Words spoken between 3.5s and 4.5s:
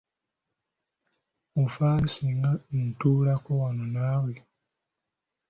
wano naawe?